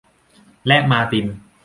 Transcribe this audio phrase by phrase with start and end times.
[0.67, 1.25] และมาร์ติน